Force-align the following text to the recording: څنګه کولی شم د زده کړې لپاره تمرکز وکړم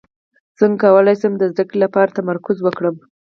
څنګه 0.59 0.77
کولی 0.91 1.15
شم 1.21 1.33
د 1.37 1.43
زده 1.51 1.63
کړې 1.69 1.77
لپاره 1.85 2.15
تمرکز 2.17 2.57
وکړم 2.61 2.95